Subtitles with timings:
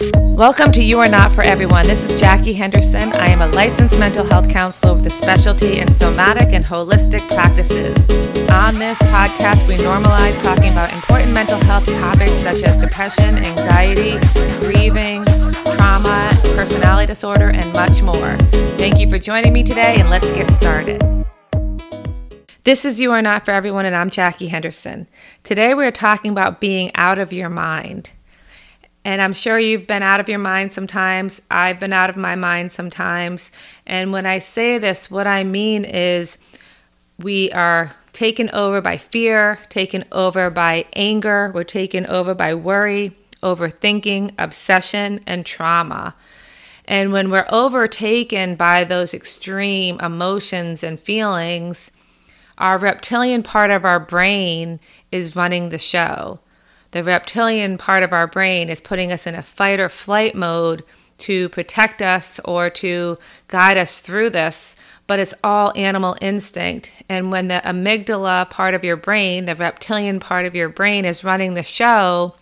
[0.00, 1.86] Welcome to You Are Not for Everyone.
[1.86, 3.12] This is Jackie Henderson.
[3.12, 8.10] I am a licensed mental health counselor with a specialty in somatic and holistic practices.
[8.50, 14.18] On this podcast, we normalize talking about important mental health topics such as depression, anxiety,
[14.58, 15.24] grieving,
[15.76, 18.36] trauma, personality disorder, and much more.
[18.76, 21.04] Thank you for joining me today, and let's get started.
[22.64, 25.06] This is You Are Not for Everyone, and I'm Jackie Henderson.
[25.44, 28.10] Today, we're talking about being out of your mind.
[29.04, 31.42] And I'm sure you've been out of your mind sometimes.
[31.50, 33.50] I've been out of my mind sometimes.
[33.86, 36.38] And when I say this, what I mean is
[37.18, 43.12] we are taken over by fear, taken over by anger, we're taken over by worry,
[43.42, 46.14] overthinking, obsession, and trauma.
[46.86, 51.90] And when we're overtaken by those extreme emotions and feelings,
[52.56, 56.40] our reptilian part of our brain is running the show
[56.94, 60.84] the reptilian part of our brain is putting us in a fight or flight mode
[61.18, 64.76] to protect us or to guide us through this,
[65.08, 66.92] but it's all animal instinct.
[67.08, 71.24] And when the amygdala part of your brain, the reptilian part of your brain, is
[71.24, 72.36] running the show,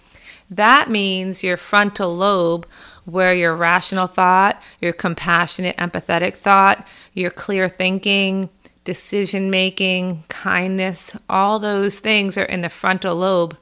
[0.50, 2.66] that means your frontal lobe,
[3.06, 8.50] where your rational thought, your compassionate, empathetic thought, your clear thinking,
[8.84, 13.56] decision making, kindness, all those things are in the frontal lobe.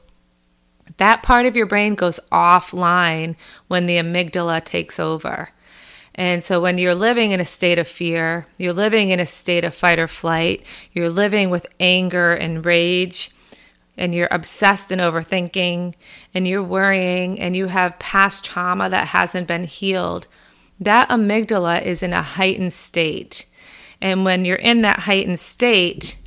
[1.00, 3.36] That part of your brain goes offline
[3.68, 5.48] when the amygdala takes over.
[6.14, 9.64] And so, when you're living in a state of fear, you're living in a state
[9.64, 10.62] of fight or flight,
[10.92, 13.30] you're living with anger and rage,
[13.96, 15.94] and you're obsessed and overthinking,
[16.34, 20.28] and you're worrying, and you have past trauma that hasn't been healed,
[20.78, 23.46] that amygdala is in a heightened state.
[24.02, 26.18] And when you're in that heightened state,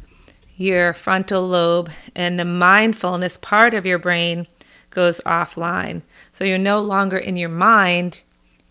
[0.56, 4.48] your frontal lobe and the mindfulness part of your brain
[4.94, 6.02] goes offline.
[6.32, 8.22] So you're no longer in your mind,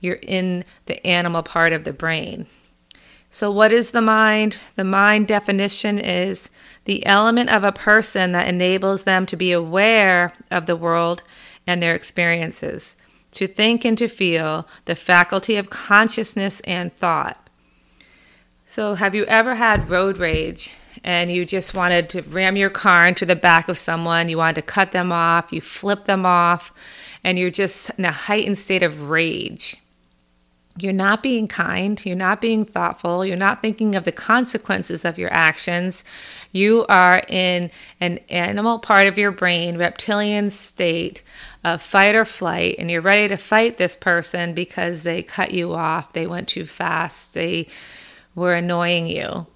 [0.01, 2.47] you're in the animal part of the brain.
[3.35, 4.59] So, what is the mind?
[4.77, 6.51] The mind definition is
[6.85, 11.23] the element of a person that enables them to be aware of the world
[11.67, 12.99] and their experiences,
[13.31, 17.49] to think and to feel, the faculty of consciousness and thought.
[18.67, 20.71] So, have you ever had road rage
[21.05, 24.29] and you just wanted to ram your car into the back of someone?
[24.29, 26.73] You wanted to cut them off, you flip them off,
[27.25, 29.77] and you're just in a heightened state of rage.
[30.79, 35.19] You're not being kind, you're not being thoughtful, you're not thinking of the consequences of
[35.19, 36.03] your actions.
[36.51, 37.71] You are in
[38.01, 41.23] an animal part of your brain, reptilian state
[41.63, 45.75] of fight or flight, and you're ready to fight this person because they cut you
[45.75, 47.67] off, they went too fast, they
[48.35, 49.47] were annoying you.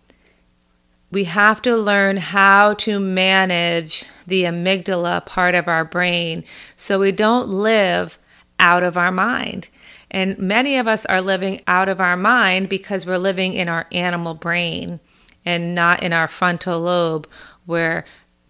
[1.16, 6.44] We have to learn how to manage the amygdala part of our brain
[6.76, 8.18] so we don't live
[8.60, 9.70] out of our mind.
[10.10, 13.86] And many of us are living out of our mind because we're living in our
[13.92, 15.00] animal brain
[15.46, 17.26] and not in our frontal lobe
[17.64, 18.04] where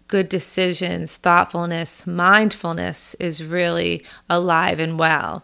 [0.09, 5.41] good decisions, thoughtfulness, mindfulness is really alive and well.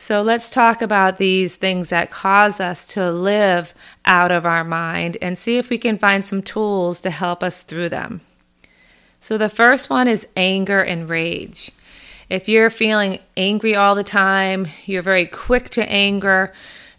[0.00, 3.74] So let's talk about these things that cause us to live
[4.06, 7.64] out of our mind and see if we can find some tools to help us
[7.64, 8.20] through them.
[9.20, 11.72] So the first one is anger and rage.
[12.30, 16.52] If you're feeling angry all the time, you're very quick to anger,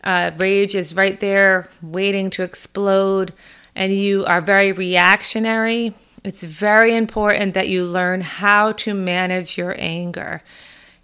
[0.03, 3.31] uh, rage is right there waiting to explode,
[3.75, 5.93] and you are very reactionary,
[6.25, 10.41] it's very important that you learn how to manage your anger.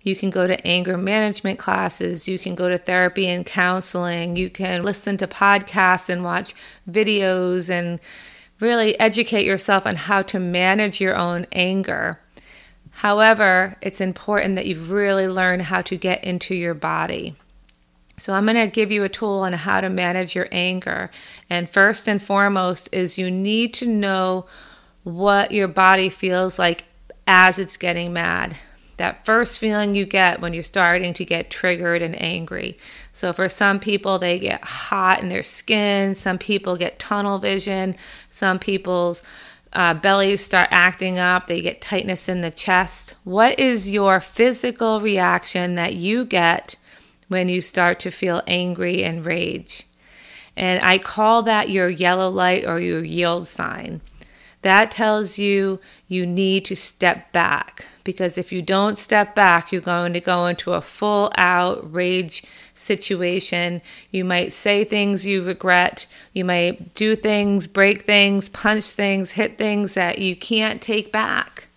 [0.05, 2.27] You can go to anger management classes.
[2.27, 4.35] You can go to therapy and counseling.
[4.35, 6.53] You can listen to podcasts and watch
[6.89, 7.99] videos and
[8.59, 12.19] really educate yourself on how to manage your own anger.
[12.91, 17.35] However, it's important that you really learn how to get into your body.
[18.17, 21.09] So, I'm going to give you a tool on how to manage your anger.
[21.49, 24.45] And first and foremost, is you need to know
[25.03, 26.83] what your body feels like
[27.27, 28.55] as it's getting mad
[28.97, 32.77] that first feeling you get when you're starting to get triggered and angry.
[33.11, 37.95] So, for some people, they get hot in their skin, some people get tunnel vision,
[38.29, 39.23] some people's
[39.73, 43.15] uh, bellies start acting up, they get tightness in the chest.
[43.25, 46.75] What is your physical reaction that you get
[47.27, 49.85] when you start to feel angry and rage?
[50.55, 53.99] And I call that your yellow light or your yield sign.
[54.65, 59.79] That tells you you need to step back because if you don't step back, you're
[59.79, 63.83] going to go into a full out rage situation.
[64.09, 66.07] You might say things you regret.
[66.33, 71.67] You might do things, break things, punch things, hit things that you can't take back.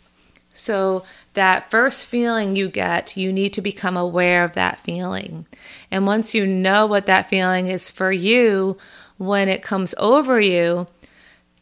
[0.55, 5.44] So, that first feeling you get, you need to become aware of that feeling.
[5.91, 8.79] And once you know what that feeling is for you,
[9.19, 10.87] when it comes over you,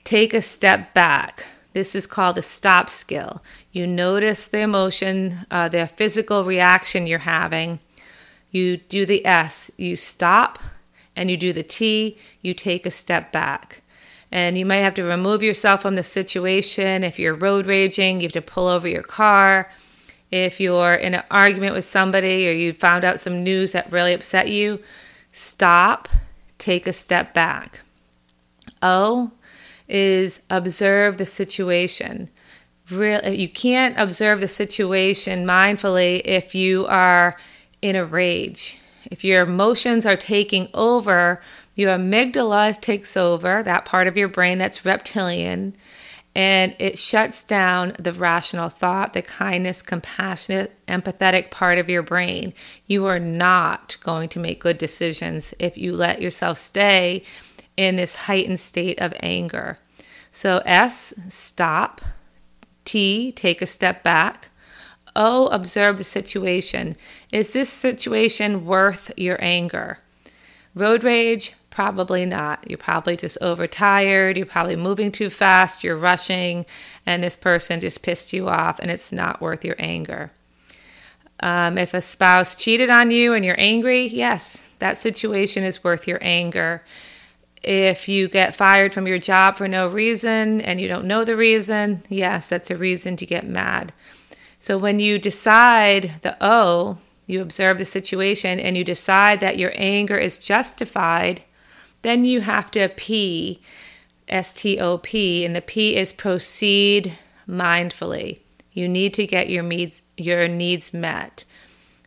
[0.06, 1.44] take a step back.
[1.72, 3.42] This is called the stop skill.
[3.72, 7.80] You notice the emotion, uh, the physical reaction you're having.
[8.50, 10.58] You do the S, you stop,
[11.14, 13.82] and you do the T, you take a step back.
[14.30, 17.04] And you might have to remove yourself from the situation.
[17.04, 19.70] If you're road raging, you have to pull over your car.
[20.30, 24.12] If you're in an argument with somebody or you found out some news that really
[24.12, 24.80] upset you,
[25.32, 26.08] stop,
[26.58, 27.80] take a step back.
[28.82, 29.32] O
[29.88, 32.30] is observe the situation.
[32.90, 37.36] Real, you can't observe the situation mindfully if you are
[37.82, 38.78] in a rage.
[39.10, 41.40] If your emotions are taking over,
[41.74, 45.74] your amygdala takes over, that part of your brain that's reptilian,
[46.34, 52.52] and it shuts down the rational thought, the kindness, compassionate, empathetic part of your brain.
[52.86, 57.22] You are not going to make good decisions if you let yourself stay
[57.76, 59.78] in this heightened state of anger.
[60.32, 62.00] So, S, stop.
[62.84, 64.48] T, take a step back.
[65.14, 66.96] O, observe the situation.
[67.32, 69.98] Is this situation worth your anger?
[70.74, 72.64] Road rage, Probably not.
[72.66, 74.38] You're probably just overtired.
[74.38, 75.84] You're probably moving too fast.
[75.84, 76.64] You're rushing,
[77.04, 80.30] and this person just pissed you off, and it's not worth your anger.
[81.40, 86.08] Um, if a spouse cheated on you and you're angry, yes, that situation is worth
[86.08, 86.82] your anger.
[87.62, 91.36] If you get fired from your job for no reason and you don't know the
[91.36, 93.92] reason, yes, that's a reason to get mad.
[94.58, 99.72] So when you decide the O, you observe the situation and you decide that your
[99.74, 101.42] anger is justified,
[102.02, 103.60] then you have to P,
[104.28, 107.18] S T O P, and the P is proceed
[107.48, 108.38] mindfully.
[108.72, 111.44] You need to get your needs your needs met.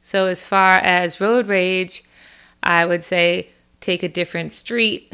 [0.01, 2.04] So as far as road rage,
[2.63, 3.50] I would say
[3.81, 5.13] take a different street,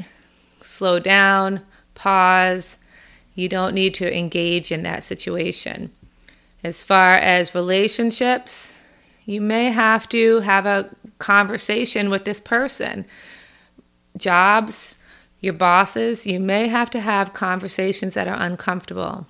[0.66, 1.62] slow down,
[1.94, 2.78] pause.
[3.34, 5.92] You don't need to engage in that situation.
[6.64, 8.80] As far as relationships,
[9.26, 10.90] you may have to have a
[11.20, 13.06] conversation with this person
[14.18, 14.98] jobs,
[15.42, 19.28] your bosses, you may have to have conversations that are uncomfortable.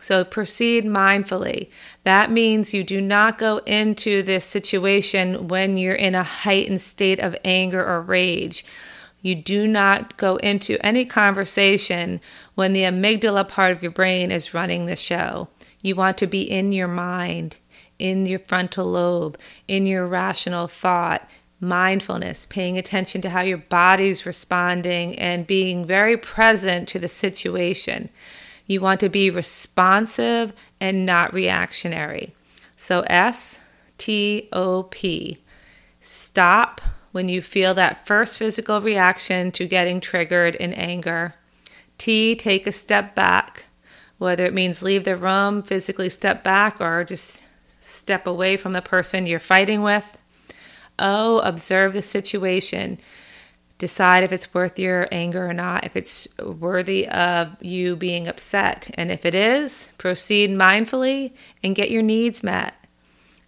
[0.00, 1.70] So proceed mindfully.
[2.02, 7.20] That means you do not go into this situation when you're in a heightened state
[7.20, 8.64] of anger or rage.
[9.24, 12.20] You do not go into any conversation
[12.56, 15.48] when the amygdala part of your brain is running the show.
[15.80, 17.56] You want to be in your mind,
[17.98, 21.26] in your frontal lobe, in your rational thought,
[21.58, 28.10] mindfulness, paying attention to how your body's responding and being very present to the situation.
[28.66, 32.34] You want to be responsive and not reactionary.
[32.76, 33.60] So, S
[33.96, 35.38] T O P.
[36.02, 36.82] Stop
[37.14, 41.32] when you feel that first physical reaction to getting triggered in anger.
[41.96, 43.66] T, take a step back,
[44.18, 47.44] whether it means leave the room, physically step back, or just
[47.80, 50.18] step away from the person you're fighting with.
[50.98, 52.98] O, observe the situation.
[53.78, 58.90] Decide if it's worth your anger or not, if it's worthy of you being upset.
[58.94, 61.32] And if it is, proceed mindfully
[61.62, 62.74] and get your needs met.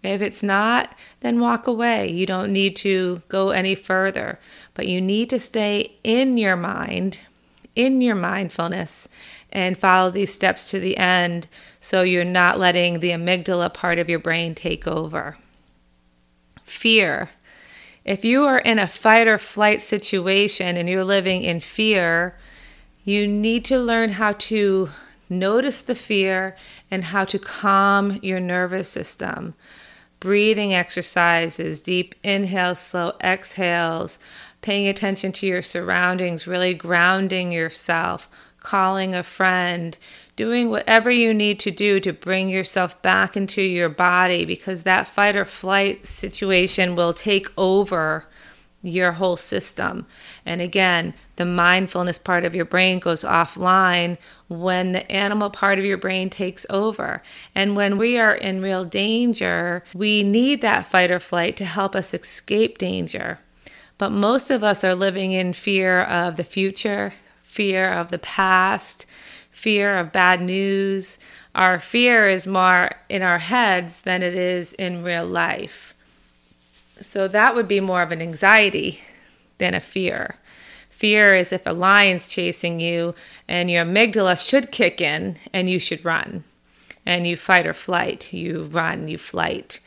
[0.03, 2.11] If it's not, then walk away.
[2.11, 4.39] You don't need to go any further,
[4.75, 7.21] but you need to stay in your mind,
[7.75, 9.09] in your mindfulness,
[9.51, 11.49] and follow these steps to the end
[11.81, 15.37] so you're not letting the amygdala part of your brain take over.
[16.65, 17.31] Fear.
[18.05, 22.37] If you are in a fight or flight situation and you're living in fear,
[23.05, 24.91] you need to learn how to
[25.29, 26.55] notice the fear
[26.91, 29.55] and how to calm your nervous system.
[30.27, 34.19] Breathing exercises, deep inhales, slow exhales,
[34.61, 38.29] paying attention to your surroundings, really grounding yourself,
[38.59, 39.97] calling a friend,
[40.35, 45.07] doing whatever you need to do to bring yourself back into your body because that
[45.07, 48.27] fight or flight situation will take over
[48.83, 50.07] your whole system.
[50.45, 54.19] And again, the mindfulness part of your brain goes offline
[54.49, 57.23] when the animal part of your brain takes over.
[57.55, 61.97] And when we are in real danger, we need that fight or flight to help
[61.97, 63.41] us escape danger.
[63.99, 69.07] But most of us are living in fear of the future, fear of the past,
[69.51, 71.19] fear of bad news.
[71.55, 75.95] Our fear is more in our heads than it is in real life.
[77.01, 79.01] So that would be more of an anxiety
[79.59, 80.37] than a fear.
[80.91, 83.15] Fear is if a lion's chasing you
[83.47, 86.45] and your amygdala should kick in and you should run.
[87.07, 89.81] and you fight or flight, you run, you flight.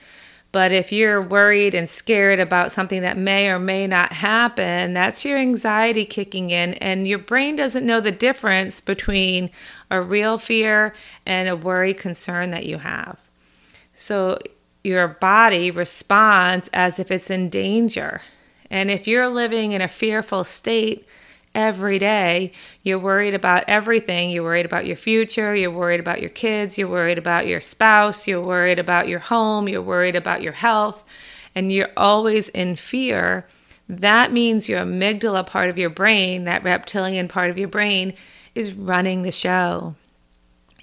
[0.51, 5.23] But if you're worried and scared about something that may or may not happen, that's
[5.23, 9.51] your anxiety kicking in, and your brain doesn't know the difference between
[9.91, 13.21] a real fear and a worry concern that you have.
[13.93, 14.39] So
[14.83, 18.21] your body responds as if it's in danger.
[18.69, 21.07] And if you're living in a fearful state,
[21.55, 22.51] every day.
[22.83, 24.29] You're worried about everything.
[24.29, 25.55] You're worried about your future.
[25.55, 26.77] You're worried about your kids.
[26.77, 28.27] You're worried about your spouse.
[28.27, 29.67] You're worried about your home.
[29.67, 31.03] You're worried about your health.
[31.55, 33.47] And you're always in fear.
[33.87, 38.13] That means your amygdala part of your brain, that reptilian part of your brain,
[38.53, 39.95] is running the show.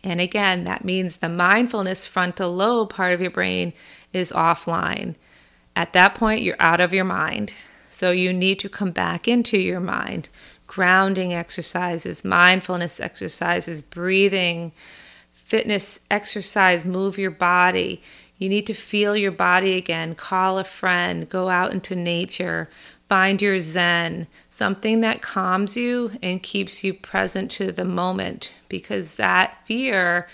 [0.06, 3.72] And again, that means the mindfulness frontal lobe part of your brain
[4.12, 5.16] is offline.
[5.74, 7.54] At that point, you're out of your mind.
[7.90, 10.28] So you need to come back into your mind
[10.68, 14.70] grounding exercises, mindfulness exercises, breathing,
[15.32, 18.00] fitness exercise, move your body.
[18.38, 20.14] You need to feel your body again.
[20.14, 22.68] Call a friend, go out into nature,
[23.08, 29.16] find your Zen, something that calms you and keeps you present to the moment because
[29.16, 30.28] that fear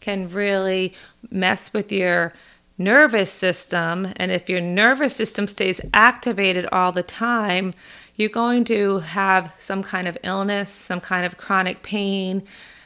[0.00, 0.92] can really
[1.30, 2.32] mess with your
[2.78, 4.12] nervous system.
[4.16, 7.72] And if your nervous system stays activated all the time,
[8.16, 12.42] you're going to have some kind of illness, some kind of chronic pain,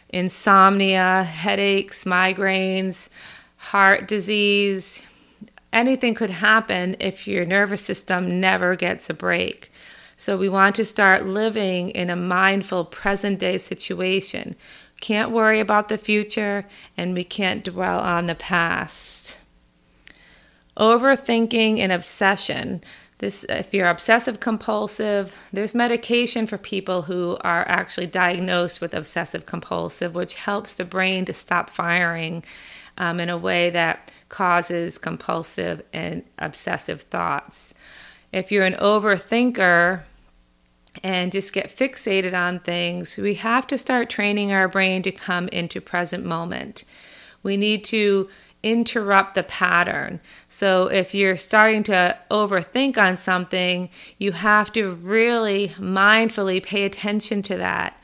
[0.09, 3.09] insomnia, headaches, migraines,
[3.57, 5.03] heart disease.
[5.73, 9.73] Anything could happen if your nervous system never gets a break.
[10.17, 14.57] So, we want to start living in a mindful present day situation.
[15.01, 16.65] Can't worry about the future,
[16.97, 19.37] and we can't dwell on the past.
[20.79, 22.83] Overthinking and obsession
[23.19, 29.47] this if you're obsessive compulsive there's medication for people who are actually diagnosed with obsessive
[29.47, 32.45] compulsive which helps the brain to stop firing
[32.99, 37.75] um, in a way that causes compulsive and obsessive thoughts
[38.33, 40.03] if you're an overthinker
[41.03, 45.49] and just get fixated on things we have to start training our brain to come
[45.49, 46.85] into present moment
[47.43, 48.29] we need to
[48.67, 50.21] interrupt the pattern.
[50.49, 53.89] So if you're starting to overthink on something,
[54.19, 57.97] you have to really mindfully pay attention to that.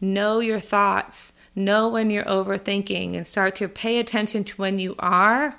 [0.00, 4.94] Know your thoughts, know when you're overthinking, and start to pay attention to when you
[4.98, 5.56] are.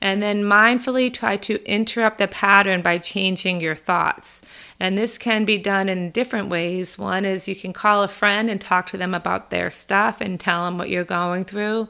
[0.00, 4.42] And then mindfully try to interrupt the pattern by changing your thoughts.
[4.80, 6.98] And this can be done in different ways.
[6.98, 10.40] One is you can call a friend and talk to them about their stuff and
[10.40, 11.88] tell them what you're going through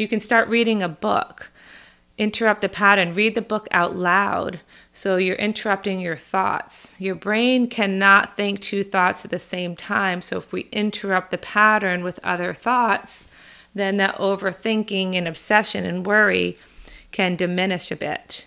[0.00, 1.52] you can start reading a book.
[2.20, 4.60] Interrupt the pattern, read the book out loud.
[4.92, 6.94] So you're interrupting your thoughts.
[7.00, 10.20] Your brain cannot think two thoughts at the same time.
[10.20, 13.28] So if we interrupt the pattern with other thoughts,
[13.74, 16.58] then that overthinking and obsession and worry
[17.10, 18.46] can diminish a bit.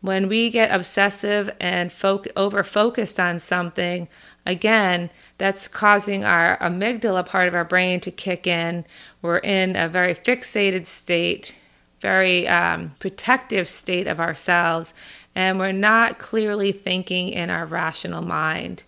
[0.00, 4.08] When we get obsessive and fo- over focused on something,
[4.46, 8.86] again, that's causing our amygdala part of our brain to kick in.
[9.20, 11.54] We're in a very fixated state,
[12.00, 14.94] very um, protective state of ourselves,
[15.34, 18.84] and we're not clearly thinking in our rational mind.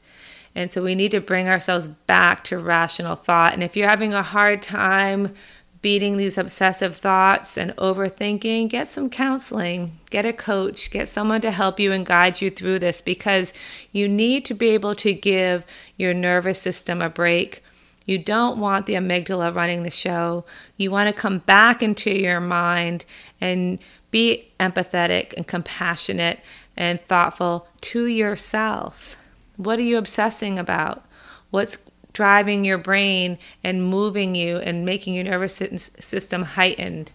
[0.55, 3.55] And so we need to bring ourselves back to rational thought.
[3.55, 5.35] And if you're having a hard time
[5.83, 11.51] beating these obsessive thoughts and overthinking, get some counseling, get a coach, get someone to
[11.51, 13.55] help you and guide you through this because
[13.93, 15.65] you need to be able to give
[15.97, 17.63] your nervous system a break.
[18.11, 20.45] You don't want the amygdala running the show.
[20.77, 23.05] You want to come back into your mind
[23.41, 23.79] and
[24.11, 26.41] be empathetic and compassionate
[26.77, 29.15] and thoughtful to yourself.
[29.59, 31.05] What are you obsessing about?
[31.51, 31.79] What's
[32.13, 35.63] driving your brain and moving you and making your nervous
[36.01, 37.13] system heightened?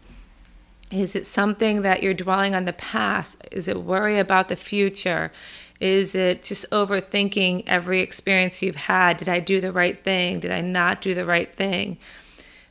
[0.91, 3.45] Is it something that you're dwelling on the past?
[3.51, 5.33] Is it worry about the future?
[5.79, 9.17] Is it just overthinking every experience you've had?
[9.17, 10.39] Did I do the right thing?
[10.39, 11.97] Did I not do the right thing?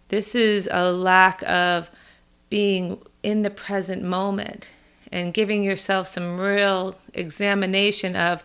[0.09, 1.91] This is a lack of
[2.49, 4.71] being in the present moment
[5.11, 8.43] and giving yourself some real examination of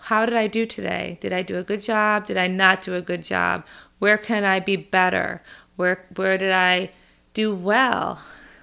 [0.00, 1.18] how did I do today?
[1.20, 2.26] Did I do a good job?
[2.26, 3.64] Did I not do a good job?
[3.98, 5.42] Where can I be better?
[5.76, 6.90] Where where did I
[7.34, 8.20] do well?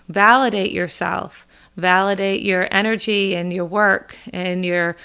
[0.07, 1.47] Validate yourself.
[1.75, 4.95] Validate your energy and your work and your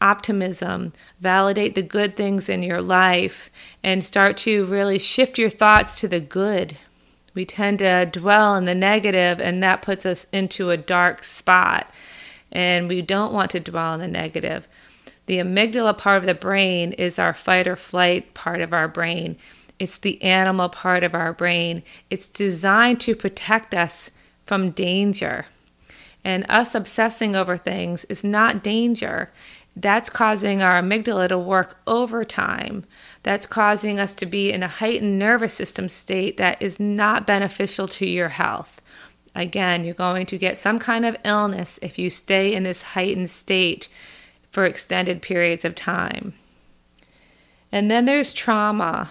[0.00, 0.92] optimism.
[1.20, 3.50] Validate the good things in your life
[3.82, 6.76] and start to really shift your thoughts to the good.
[7.34, 11.90] We tend to dwell in the negative, and that puts us into a dark spot.
[12.50, 14.66] And we don't want to dwell in the negative.
[15.26, 19.36] The amygdala part of the brain is our fight or flight part of our brain.
[19.78, 21.82] It's the animal part of our brain.
[22.08, 24.10] It's designed to protect us
[24.44, 25.46] from danger.
[26.24, 29.30] And us obsessing over things is not danger.
[29.76, 32.84] That's causing our amygdala to work overtime.
[33.22, 37.86] That's causing us to be in a heightened nervous system state that is not beneficial
[37.88, 38.80] to your health.
[39.34, 43.28] Again, you're going to get some kind of illness if you stay in this heightened
[43.28, 43.88] state
[44.50, 46.32] for extended periods of time.
[47.70, 49.10] And then there's trauma.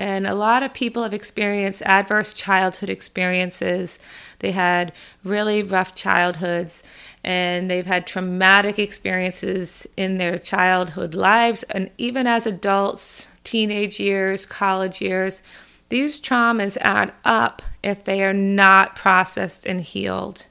[0.00, 3.98] And a lot of people have experienced adverse childhood experiences.
[4.38, 6.82] They had really rough childhoods
[7.22, 11.64] and they've had traumatic experiences in their childhood lives.
[11.64, 15.42] And even as adults, teenage years, college years,
[15.90, 20.46] these traumas add up if they are not processed and healed.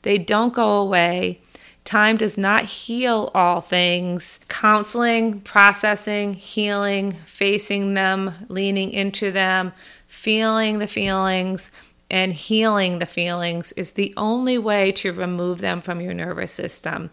[0.00, 1.42] They don't go away.
[1.86, 4.40] Time does not heal all things.
[4.48, 9.72] Counseling, processing, healing, facing them, leaning into them,
[10.08, 11.70] feeling the feelings,
[12.10, 17.10] and healing the feelings is the only way to remove them from your nervous system.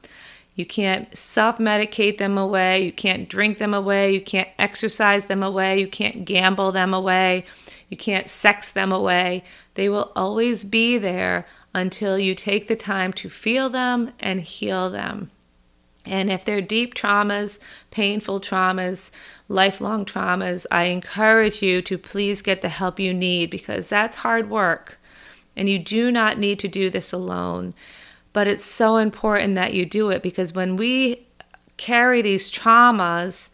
[0.55, 2.83] You can't self medicate them away.
[2.83, 4.11] You can't drink them away.
[4.11, 5.79] You can't exercise them away.
[5.79, 7.45] You can't gamble them away.
[7.89, 9.43] You can't sex them away.
[9.75, 14.89] They will always be there until you take the time to feel them and heal
[14.89, 15.31] them.
[16.05, 19.09] And if they're deep traumas, painful traumas,
[19.47, 24.49] lifelong traumas, I encourage you to please get the help you need because that's hard
[24.49, 24.99] work.
[25.55, 27.73] And you do not need to do this alone.
[28.33, 31.25] But it's so important that you do it because when we
[31.77, 33.49] carry these traumas,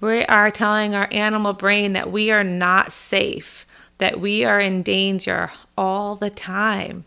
[0.00, 3.64] we are telling our animal brain that we are not safe,
[3.98, 7.04] that we are in danger all the time.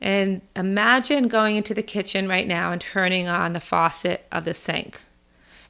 [0.00, 4.54] And imagine going into the kitchen right now and turning on the faucet of the
[4.54, 5.00] sink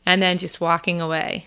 [0.06, 1.46] and then just walking away.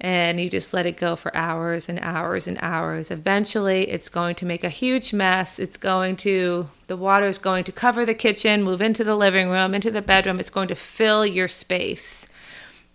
[0.00, 3.10] And you just let it go for hours and hours and hours.
[3.10, 5.58] Eventually, it's going to make a huge mess.
[5.58, 9.50] It's going to, the water is going to cover the kitchen, move into the living
[9.50, 10.40] room, into the bedroom.
[10.40, 12.28] It's going to fill your space.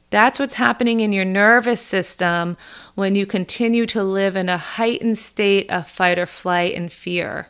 [0.10, 2.58] That's what's happening in your nervous system
[2.96, 7.48] when you continue to live in a heightened state of fight or flight and fear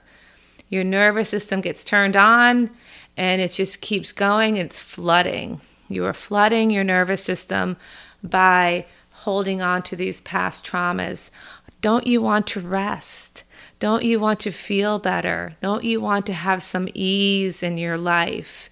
[0.69, 2.69] your nervous system gets turned on
[3.17, 4.58] and it just keeps going.
[4.58, 5.62] It's flooding.
[5.88, 7.77] You are flooding your nervous system
[8.23, 11.32] by holding on to these past traumas.
[11.82, 13.43] Don't you want to rest?
[13.79, 15.55] Don't you want to feel better?
[15.62, 18.69] Don't you want to have some ease in your life?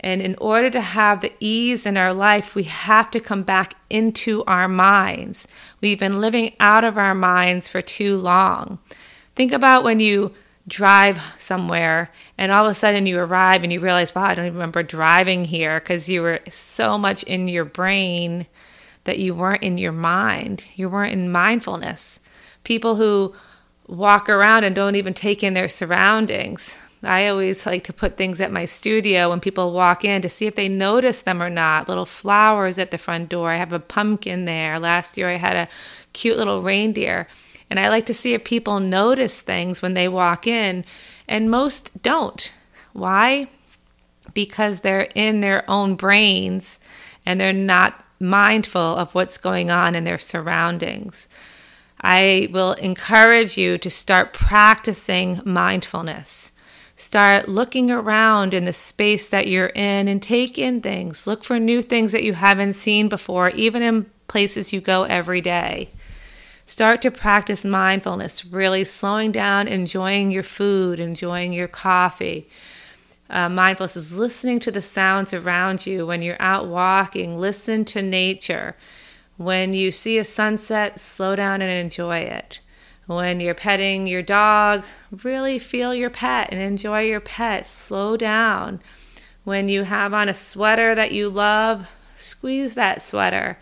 [0.00, 3.74] And in order to have the ease in our life, we have to come back
[3.90, 5.46] into our minds.
[5.80, 8.78] We've been living out of our minds for too long.
[9.36, 10.32] Think about when you
[10.68, 14.46] drive somewhere and all of a sudden you arrive and you realize, wow, I don't
[14.46, 18.46] even remember driving here because you were so much in your brain
[19.04, 20.64] that you weren't in your mind.
[20.76, 22.20] You weren't in mindfulness.
[22.64, 23.34] People who
[23.86, 26.76] walk around and don't even take in their surroundings.
[27.02, 30.46] I always like to put things at my studio when people walk in to see
[30.46, 31.88] if they notice them or not.
[31.88, 33.50] Little flowers at the front door.
[33.50, 34.78] I have a pumpkin there.
[34.78, 35.68] Last year I had a
[36.12, 37.26] cute little reindeer.
[37.70, 40.84] And I like to see if people notice things when they walk in,
[41.28, 42.52] and most don't.
[42.92, 43.48] Why?
[44.34, 46.80] Because they're in their own brains
[47.24, 51.28] and they're not mindful of what's going on in their surroundings.
[52.00, 56.52] I will encourage you to start practicing mindfulness.
[56.96, 61.26] Start looking around in the space that you're in and take in things.
[61.26, 65.40] Look for new things that you haven't seen before, even in places you go every
[65.40, 65.90] day.
[66.70, 72.48] Start to practice mindfulness, really slowing down, enjoying your food, enjoying your coffee.
[73.28, 77.36] Uh, mindfulness is listening to the sounds around you when you're out walking.
[77.36, 78.76] Listen to nature.
[79.36, 82.60] When you see a sunset, slow down and enjoy it.
[83.08, 87.66] When you're petting your dog, really feel your pet and enjoy your pet.
[87.66, 88.80] Slow down.
[89.42, 93.58] When you have on a sweater that you love, squeeze that sweater.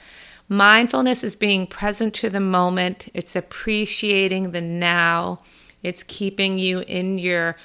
[0.49, 5.41] Mindfulness is being present to the moment, it's appreciating the now,
[5.83, 7.57] it's keeping you in your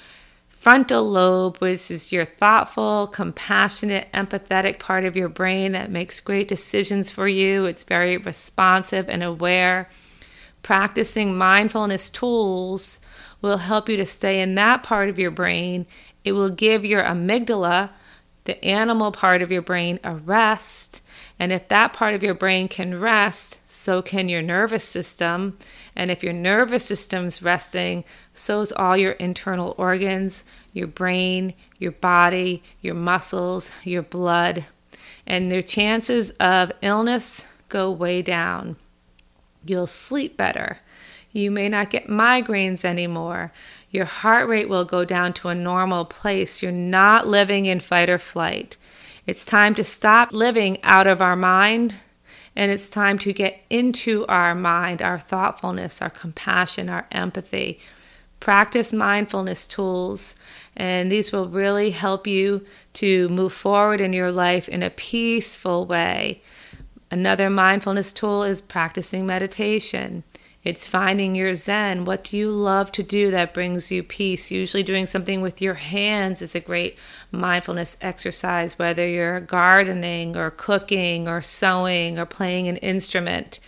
[0.48, 6.46] frontal lobe, which is your thoughtful, compassionate, empathetic part of your brain that makes great
[6.46, 7.64] decisions for you.
[7.64, 9.88] It's very responsive and aware.
[10.62, 13.00] Practicing mindfulness tools
[13.40, 15.86] will help you to stay in that part of your brain.
[16.24, 17.90] It will give your amygdala,
[18.44, 21.02] the animal part of your brain, a rest
[21.38, 25.58] and if that part of your brain can rest, so can your nervous system.
[25.96, 32.62] And if your nervous system's resting, so's all your internal organs, your brain, your body,
[32.80, 34.66] your muscles, your blood.
[35.26, 38.76] And their chances of illness go way down.
[39.66, 40.78] You'll sleep better.
[41.32, 43.52] You may not get migraines anymore.
[43.90, 46.62] Your heart rate will go down to a normal place.
[46.62, 48.76] You're not living in fight or flight.
[49.26, 51.96] It's time to stop living out of our mind
[52.54, 57.80] and it's time to get into our mind, our thoughtfulness, our compassion, our empathy.
[58.38, 60.36] Practice mindfulness tools,
[60.76, 65.86] and these will really help you to move forward in your life in a peaceful
[65.86, 66.42] way.
[67.10, 70.22] Another mindfulness tool is practicing meditation.
[70.64, 72.06] It's finding your Zen.
[72.06, 74.50] What do you love to do that brings you peace?
[74.50, 76.96] Usually, doing something with your hands is a great
[77.30, 83.60] mindfulness exercise, whether you're gardening or cooking or sewing or playing an instrument.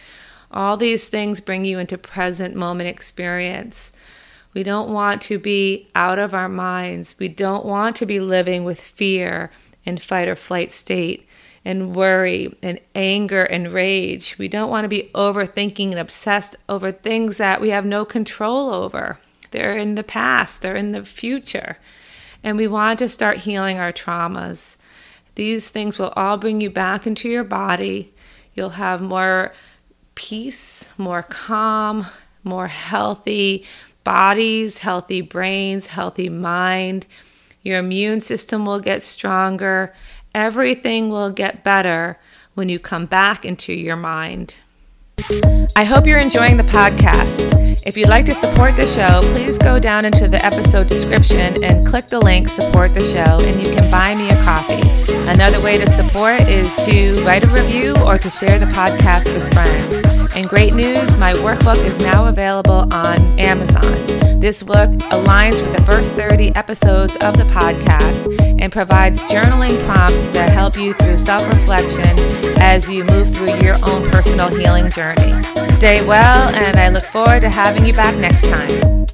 [0.51, 3.93] All these things bring you into present moment experience.
[4.55, 7.17] We don't want to be out of our minds.
[7.19, 9.51] We don't want to be living with fear
[9.85, 11.26] and fight or flight state
[11.67, 14.37] and worry and anger and rage.
[14.39, 18.73] We don't want to be overthinking and obsessed over things that we have no control
[18.73, 19.19] over.
[19.51, 21.79] They're in the past, they're in the future.
[22.45, 24.77] And we want to start healing our traumas.
[25.35, 28.15] These things will all bring you back into your body.
[28.55, 29.53] You'll have more
[30.15, 32.07] peace, more calm,
[32.45, 33.65] more healthy
[34.05, 37.09] bodies, healthy brains, healthy mind.
[37.63, 39.93] Your immune system will get stronger
[40.37, 42.19] Everything will get better
[42.53, 44.57] when you come back into your mind.
[45.75, 47.81] I hope you're enjoying the podcast.
[47.87, 51.87] If you'd like to support the show, please go down into the episode description and
[51.87, 55.06] click the link Support the Show, and you can buy me a coffee.
[55.27, 59.53] Another way to support is to write a review or to share the podcast with
[59.53, 60.35] friends.
[60.37, 64.17] And great news, my workbook is now available on Amazon.
[64.41, 70.31] This book aligns with the first 30 episodes of the podcast and provides journaling prompts
[70.33, 72.07] to help you through self reflection
[72.61, 75.43] as you move through your own personal healing journey.
[75.65, 79.07] Stay well, and I look forward to having you back next time.